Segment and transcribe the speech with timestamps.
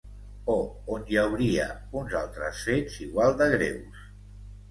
[0.53, 0.53] O
[0.93, 1.65] on hi hauria
[2.01, 4.01] uns altres fets igual de greus.